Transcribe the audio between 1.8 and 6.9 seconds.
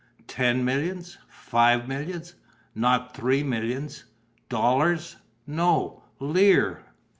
millions? Not three millions! Dollars? No, lire!"